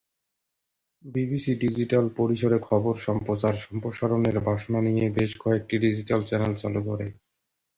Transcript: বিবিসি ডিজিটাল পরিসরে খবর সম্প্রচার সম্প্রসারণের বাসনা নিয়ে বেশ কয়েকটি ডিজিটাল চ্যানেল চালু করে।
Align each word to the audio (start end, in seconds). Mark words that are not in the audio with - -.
বিবিসি 1.03 1.53
ডিজিটাল 1.63 2.05
পরিসরে 2.17 2.57
খবর 2.69 2.93
সম্প্রচার 3.07 3.53
সম্প্রসারণের 3.65 4.37
বাসনা 4.47 4.79
নিয়ে 4.87 5.05
বেশ 5.17 5.31
কয়েকটি 5.43 5.75
ডিজিটাল 5.85 6.21
চ্যানেল 6.29 6.53
চালু 6.61 6.81
করে। 6.87 7.07